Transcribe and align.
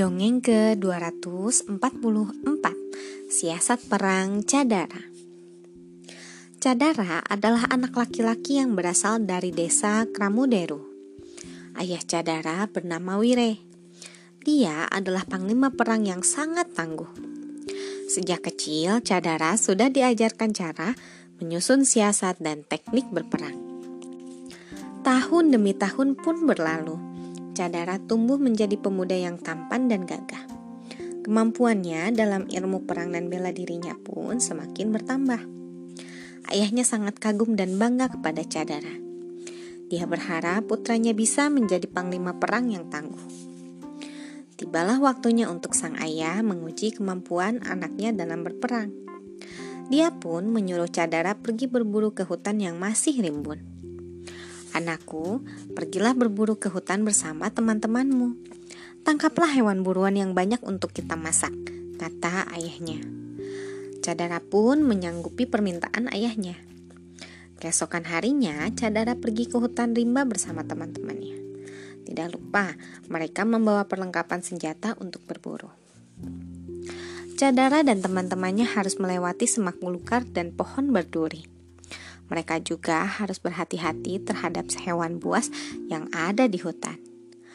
Dongeng 0.00 0.40
ke-244 0.40 1.76
Siasat 3.28 3.84
Perang 3.84 4.40
Cadara. 4.48 5.04
Cadara 6.56 7.20
adalah 7.28 7.68
anak 7.68 7.92
laki-laki 7.92 8.64
yang 8.64 8.72
berasal 8.72 9.20
dari 9.20 9.52
desa 9.52 10.08
Kramuderu. 10.08 10.80
Ayah 11.76 12.00
Cadara 12.00 12.64
bernama 12.72 13.20
Wire. 13.20 13.60
Dia 14.40 14.88
adalah 14.88 15.28
panglima 15.28 15.68
perang 15.68 16.08
yang 16.08 16.24
sangat 16.24 16.72
tangguh. 16.72 17.12
Sejak 18.08 18.40
kecil 18.40 19.04
Cadara 19.04 19.60
sudah 19.60 19.92
diajarkan 19.92 20.56
cara 20.56 20.96
menyusun 21.44 21.84
siasat 21.84 22.40
dan 22.40 22.64
teknik 22.64 23.04
berperang. 23.12 23.84
Tahun 25.04 25.44
demi 25.52 25.76
tahun 25.76 26.16
pun 26.16 26.48
berlalu 26.48 27.09
Cadara 27.50 27.98
tumbuh 27.98 28.38
menjadi 28.38 28.78
pemuda 28.78 29.18
yang 29.18 29.36
tampan 29.36 29.90
dan 29.90 30.06
gagah. 30.06 30.46
Kemampuannya 31.26 32.14
dalam 32.16 32.48
ilmu 32.48 32.88
perang 32.88 33.12
dan 33.12 33.28
bela 33.28 33.52
dirinya 33.52 33.92
pun 33.98 34.38
semakin 34.38 34.88
bertambah. 34.94 35.42
Ayahnya 36.48 36.86
sangat 36.86 37.20
kagum 37.20 37.54
dan 37.54 37.76
bangga 37.76 38.10
kepada 38.10 38.42
Cadara. 38.46 38.94
Dia 39.90 40.06
berharap 40.06 40.70
putranya 40.70 41.10
bisa 41.10 41.50
menjadi 41.50 41.90
panglima 41.90 42.38
perang 42.38 42.70
yang 42.70 42.86
tangguh. 42.86 43.20
Tibalah 44.54 45.02
waktunya 45.02 45.50
untuk 45.50 45.74
sang 45.74 45.98
ayah 45.98 46.38
menguji 46.46 46.94
kemampuan 46.94 47.58
anaknya 47.66 48.14
dalam 48.14 48.46
berperang. 48.46 48.94
Dia 49.90 50.14
pun 50.14 50.46
menyuruh 50.46 50.86
Cadara 50.86 51.34
pergi 51.34 51.66
berburu 51.66 52.14
ke 52.14 52.22
hutan 52.22 52.62
yang 52.62 52.78
masih 52.78 53.18
rimbun. 53.18 53.79
Anakku, 54.70 55.42
pergilah 55.74 56.14
berburu 56.14 56.54
ke 56.54 56.70
hutan 56.70 57.02
bersama 57.02 57.50
teman-temanmu. 57.50 58.38
Tangkaplah 59.02 59.50
hewan 59.50 59.82
buruan 59.82 60.14
yang 60.14 60.30
banyak 60.30 60.62
untuk 60.62 60.94
kita 60.94 61.18
masak, 61.18 61.50
kata 61.98 62.46
ayahnya. 62.54 63.02
Cadara 64.00 64.38
pun 64.38 64.80
menyanggupi 64.86 65.50
permintaan 65.50 66.08
ayahnya. 66.14 66.56
Keesokan 67.60 68.08
harinya, 68.08 68.70
Cadara 68.72 69.18
pergi 69.18 69.50
ke 69.50 69.60
hutan 69.60 69.92
rimba 69.92 70.24
bersama 70.24 70.64
teman-temannya. 70.64 71.36
Tidak 72.08 72.28
lupa, 72.32 72.72
mereka 73.12 73.44
membawa 73.44 73.84
perlengkapan 73.84 74.40
senjata 74.40 74.96
untuk 75.02 75.20
berburu. 75.28 75.68
Cadara 77.36 77.84
dan 77.84 78.00
teman-temannya 78.00 78.64
harus 78.64 78.96
melewati 78.96 79.44
semak 79.44 79.76
belukar 79.80 80.24
dan 80.28 80.52
pohon 80.52 80.92
berduri. 80.92 81.59
Mereka 82.30 82.62
juga 82.62 83.04
harus 83.04 83.42
berhati-hati 83.42 84.22
terhadap 84.22 84.70
hewan 84.86 85.18
buas 85.18 85.50
yang 85.90 86.06
ada 86.14 86.46
di 86.46 86.62
hutan. 86.62 86.96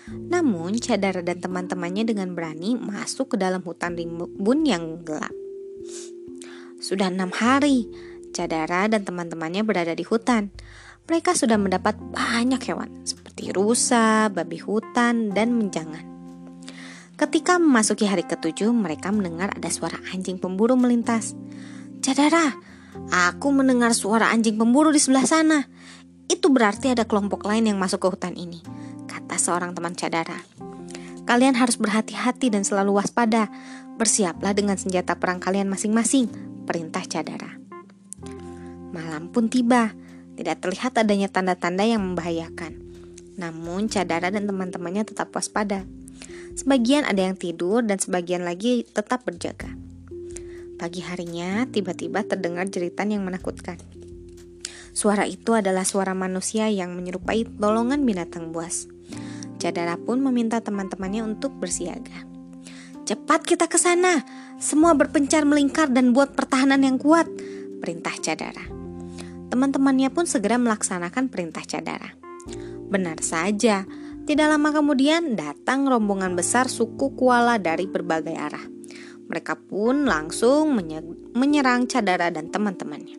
Namun, 0.06 0.78
Cadara 0.78 1.26
dan 1.26 1.42
teman-temannya 1.42 2.06
dengan 2.06 2.38
berani 2.38 2.78
masuk 2.78 3.34
ke 3.34 3.36
dalam 3.42 3.66
hutan 3.66 3.98
rimbun 3.98 4.68
yang 4.68 5.02
gelap. 5.02 5.34
Sudah 6.78 7.10
enam 7.10 7.34
hari, 7.34 7.90
Cadara 8.30 8.86
dan 8.86 9.02
teman-temannya 9.02 9.66
berada 9.66 9.98
di 9.98 10.06
hutan. 10.06 10.54
Mereka 11.10 11.34
sudah 11.34 11.58
mendapat 11.58 11.98
banyak 11.98 12.62
hewan, 12.70 13.02
seperti 13.08 13.54
rusa, 13.56 14.30
babi 14.30 14.62
hutan, 14.62 15.34
dan 15.34 15.58
menjangan. 15.58 16.06
Ketika 17.16 17.56
memasuki 17.56 18.04
hari 18.06 18.28
ketujuh, 18.28 18.76
mereka 18.76 19.08
mendengar 19.08 19.56
ada 19.56 19.70
suara 19.72 19.96
anjing 20.12 20.36
pemburu 20.36 20.76
melintas. 20.76 21.32
Cadara, 22.04 22.52
Aku 23.12 23.52
mendengar 23.52 23.92
suara 23.96 24.32
anjing 24.32 24.56
pemburu 24.60 24.90
di 24.92 25.00
sebelah 25.00 25.28
sana. 25.28 25.68
Itu 26.26 26.50
berarti 26.50 26.92
ada 26.92 27.06
kelompok 27.06 27.46
lain 27.46 27.70
yang 27.70 27.78
masuk 27.78 28.02
ke 28.02 28.08
hutan 28.10 28.34
ini, 28.34 28.66
kata 29.06 29.38
seorang 29.38 29.78
teman 29.78 29.94
Cadara. 29.94 30.42
Kalian 31.26 31.58
harus 31.58 31.78
berhati-hati 31.82 32.54
dan 32.54 32.62
selalu 32.62 33.02
waspada. 33.02 33.50
Bersiaplah 33.96 34.52
dengan 34.52 34.76
senjata 34.76 35.16
perang 35.16 35.40
kalian 35.40 35.72
masing-masing, 35.72 36.28
perintah 36.68 37.02
Cadara. 37.06 37.58
Malam 38.94 39.32
pun 39.32 39.48
tiba, 39.48 39.96
tidak 40.36 40.62
terlihat 40.62 41.00
adanya 41.00 41.32
tanda-tanda 41.32 41.88
yang 41.88 42.04
membahayakan. 42.04 42.80
Namun 43.40 43.88
Cadara 43.88 44.32
dan 44.32 44.48
teman-temannya 44.48 45.08
tetap 45.08 45.32
waspada. 45.32 45.88
Sebagian 46.56 47.04
ada 47.04 47.20
yang 47.20 47.36
tidur 47.36 47.84
dan 47.84 48.00
sebagian 48.00 48.48
lagi 48.48 48.88
tetap 48.88 49.28
berjaga. 49.28 49.68
Pagi 50.76 51.00
harinya, 51.00 51.64
tiba-tiba 51.72 52.28
terdengar 52.28 52.68
jeritan 52.68 53.08
yang 53.08 53.24
menakutkan. 53.24 53.80
Suara 54.92 55.24
itu 55.24 55.56
adalah 55.56 55.88
suara 55.88 56.12
manusia 56.12 56.68
yang 56.68 56.96
menyerupai 56.96 57.48
tolongan 57.48 58.04
binatang 58.04 58.52
buas. 58.52 58.88
Cadara 59.56 59.96
pun 59.96 60.20
meminta 60.20 60.60
teman-temannya 60.60 61.24
untuk 61.24 61.56
bersiaga. 61.56 62.28
Cepat 63.08 63.48
kita 63.48 63.72
ke 63.72 63.80
sana, 63.80 64.28
semua 64.60 64.92
berpencar 65.00 65.48
melingkar 65.48 65.92
dan 65.96 66.12
buat 66.12 66.36
pertahanan 66.36 66.84
yang 66.84 67.00
kuat, 67.00 67.28
perintah 67.80 68.16
Cadara. 68.20 68.68
Teman-temannya 69.48 70.12
pun 70.12 70.28
segera 70.28 70.60
melaksanakan 70.60 71.32
perintah 71.32 71.64
Cadara. 71.64 72.12
Benar 72.92 73.24
saja, 73.24 73.88
tidak 74.28 74.48
lama 74.52 74.76
kemudian 74.76 75.40
datang 75.40 75.88
rombongan 75.88 76.36
besar 76.36 76.68
suku 76.68 77.16
Kuala 77.16 77.62
dari 77.62 77.88
berbagai 77.88 78.36
arah. 78.36 78.75
Mereka 79.26 79.58
pun 79.66 80.06
langsung 80.06 80.78
menyerang 81.34 81.90
Cadara 81.90 82.30
dan 82.30 82.54
teman-temannya. 82.54 83.18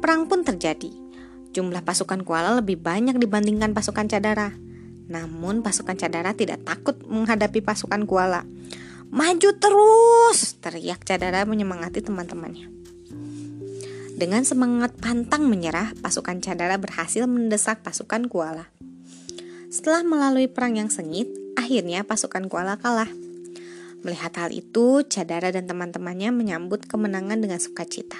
Perang 0.00 0.26
pun 0.26 0.42
terjadi. 0.42 0.90
Jumlah 1.52 1.84
pasukan 1.84 2.24
Kuala 2.24 2.56
lebih 2.56 2.80
banyak 2.80 3.20
dibandingkan 3.20 3.76
pasukan 3.76 4.08
Cadara. 4.08 4.56
Namun 5.12 5.60
pasukan 5.60 5.94
Cadara 5.94 6.32
tidak 6.32 6.64
takut 6.64 6.96
menghadapi 7.04 7.60
pasukan 7.60 8.08
Kuala. 8.08 8.48
Maju 9.12 9.50
terus! 9.60 10.56
teriak 10.64 11.04
Cadara 11.04 11.44
menyemangati 11.44 12.00
teman-temannya. 12.00 12.72
Dengan 14.16 14.46
semangat 14.46 14.96
pantang 14.96 15.50
menyerah, 15.50 15.92
pasukan 16.00 16.40
Cadara 16.40 16.80
berhasil 16.80 17.28
mendesak 17.28 17.84
pasukan 17.84 18.30
Kuala. 18.32 18.72
Setelah 19.68 20.04
melalui 20.04 20.48
perang 20.48 20.80
yang 20.80 20.88
sengit, 20.88 21.28
akhirnya 21.60 22.04
pasukan 22.08 22.48
Kuala 22.48 22.80
kalah. 22.80 23.10
Melihat 24.02 24.34
hal 24.34 24.50
itu, 24.50 25.06
Cadara 25.06 25.54
dan 25.54 25.70
teman-temannya 25.70 26.34
menyambut 26.34 26.90
kemenangan 26.90 27.38
dengan 27.38 27.62
sukacita. 27.62 28.18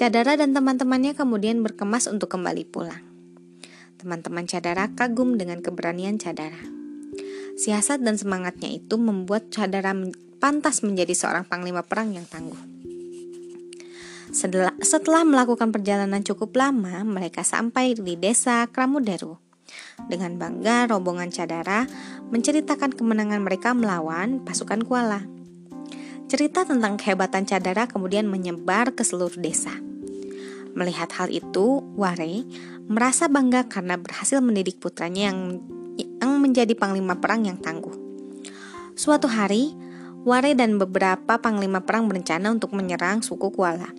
Cadara 0.00 0.40
dan 0.40 0.56
teman-temannya 0.56 1.12
kemudian 1.12 1.60
berkemas 1.60 2.08
untuk 2.08 2.32
kembali 2.32 2.64
pulang. 2.64 3.04
Teman-teman 4.00 4.48
Cadara 4.48 4.88
kagum 4.96 5.36
dengan 5.36 5.60
keberanian 5.60 6.16
Cadara. 6.16 6.58
Siasat 7.60 8.00
dan 8.00 8.16
semangatnya 8.16 8.72
itu 8.72 8.96
membuat 8.96 9.52
Cadara 9.52 9.92
pantas 10.40 10.80
menjadi 10.80 11.12
seorang 11.12 11.44
panglima 11.44 11.84
perang 11.84 12.16
yang 12.16 12.24
tangguh. 12.24 12.58
Setelah, 14.32 14.72
setelah 14.80 15.28
melakukan 15.28 15.68
perjalanan 15.68 16.24
cukup 16.24 16.56
lama, 16.56 17.04
mereka 17.04 17.44
sampai 17.44 17.92
di 17.92 18.16
desa 18.16 18.64
Kramuderu. 18.72 19.36
Dengan 20.08 20.40
bangga, 20.40 20.88
rombongan 20.88 21.28
Cadara 21.28 21.84
menceritakan 22.32 22.96
kemenangan 22.96 23.44
mereka 23.44 23.76
melawan 23.76 24.40
pasukan 24.40 24.80
Kuala. 24.88 25.28
Cerita 26.32 26.64
tentang 26.64 26.96
kehebatan 26.96 27.44
Cadara 27.44 27.84
kemudian 27.84 28.24
menyebar 28.24 28.96
ke 28.96 29.04
seluruh 29.04 29.36
desa. 29.36 29.76
Melihat 30.72 31.12
hal 31.20 31.28
itu, 31.28 31.84
Ware 31.92 32.48
merasa 32.88 33.28
bangga 33.28 33.68
karena 33.68 34.00
berhasil 34.00 34.40
mendidik 34.40 34.80
putranya 34.80 35.28
yang, 35.28 35.60
yang 36.00 36.40
menjadi 36.40 36.72
panglima 36.72 37.20
perang 37.20 37.44
yang 37.44 37.60
tangguh. 37.60 37.92
Suatu 38.96 39.28
hari, 39.28 39.76
Ware 40.24 40.56
dan 40.56 40.80
beberapa 40.80 41.36
panglima 41.36 41.84
perang 41.84 42.08
berencana 42.08 42.48
untuk 42.48 42.72
menyerang 42.72 43.20
suku 43.20 43.52
Kuala. 43.52 43.92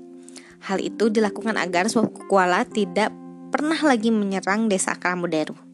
Hal 0.66 0.82
itu 0.82 1.14
dilakukan 1.14 1.54
agar 1.54 1.86
suku 1.86 2.26
Kuala 2.26 2.66
tidak 2.66 3.14
pernah 3.54 3.78
lagi 3.86 4.10
menyerang 4.10 4.74
desa 4.74 4.98
Kramuderu. 4.98 5.73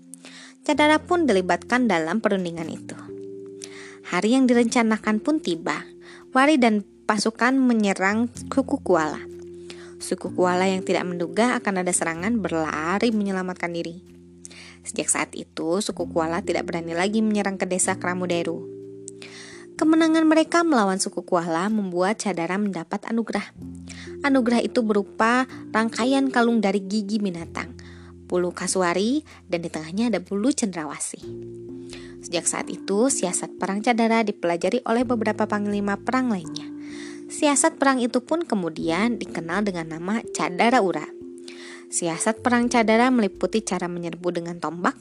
Cadara 0.64 1.00
pun 1.00 1.26
dilibatkan 1.26 1.88
dalam 1.88 2.20
perundingan 2.20 2.68
itu. 2.68 2.98
Hari 4.10 4.36
yang 4.36 4.46
direncanakan 4.50 5.22
pun 5.24 5.40
tiba. 5.40 5.86
Wari 6.36 6.58
dan 6.62 6.86
pasukan 7.10 7.58
menyerang 7.58 8.30
suku 8.54 8.82
Kuala. 8.82 9.22
Suku 9.98 10.32
Kuala 10.36 10.70
yang 10.70 10.86
tidak 10.86 11.08
menduga 11.10 11.58
akan 11.58 11.82
ada 11.82 11.92
serangan 11.96 12.38
berlari 12.38 13.10
menyelamatkan 13.10 13.74
diri. 13.74 14.02
Sejak 14.86 15.08
saat 15.10 15.32
itu, 15.38 15.82
suku 15.82 16.10
Kuala 16.10 16.42
tidak 16.42 16.68
berani 16.70 16.98
lagi 16.98 17.22
menyerang 17.22 17.58
ke 17.58 17.66
desa 17.66 17.98
Kramuderu. 17.98 18.80
Kemenangan 19.80 20.28
mereka 20.28 20.68
melawan 20.68 21.00
suku 21.00 21.24
Kuala 21.24 21.72
membuat 21.72 22.20
Cadara 22.20 22.60
mendapat 22.60 23.00
anugerah. 23.08 23.56
Anugerah 24.28 24.60
itu 24.60 24.84
berupa 24.84 25.48
rangkaian 25.72 26.28
kalung 26.28 26.60
dari 26.60 26.84
gigi 26.84 27.16
binatang, 27.16 27.79
bulu 28.30 28.54
kasuari, 28.54 29.26
dan 29.50 29.66
di 29.66 29.74
tengahnya 29.74 30.14
ada 30.14 30.22
bulu 30.22 30.54
cendrawasih. 30.54 31.26
Sejak 32.22 32.46
saat 32.46 32.70
itu, 32.70 33.10
siasat 33.10 33.58
perang 33.58 33.82
Cadara 33.82 34.22
dipelajari 34.22 34.86
oleh 34.86 35.02
beberapa 35.02 35.50
panglima 35.50 35.98
perang 35.98 36.30
lainnya. 36.30 36.70
Siasat 37.26 37.82
perang 37.82 37.98
itu 37.98 38.22
pun 38.22 38.46
kemudian 38.46 39.18
dikenal 39.18 39.66
dengan 39.66 39.98
nama 39.98 40.22
Cadara 40.30 40.86
Ura. 40.86 41.10
Siasat 41.90 42.46
perang 42.46 42.70
Cadara 42.70 43.10
meliputi 43.10 43.66
cara 43.66 43.90
menyerbu 43.90 44.30
dengan 44.30 44.62
tombak, 44.62 44.94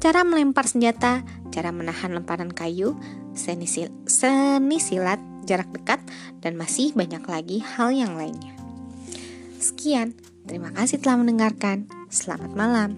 cara 0.00 0.24
melempar 0.24 0.64
senjata, 0.64 1.20
cara 1.52 1.68
menahan 1.68 2.16
lemparan 2.16 2.48
kayu, 2.48 2.96
seni, 3.36 3.68
sil 3.68 3.92
seni 4.08 4.80
silat 4.80 5.20
jarak 5.44 5.68
dekat, 5.76 6.00
dan 6.40 6.56
masih 6.56 6.96
banyak 6.96 7.20
lagi 7.28 7.60
hal 7.60 7.92
yang 7.92 8.16
lainnya. 8.16 8.56
Sekian, 9.60 10.16
terima 10.48 10.72
kasih 10.72 10.96
telah 10.96 11.20
mendengarkan. 11.20 11.99
Selamat 12.10 12.50
malam. 12.58 12.90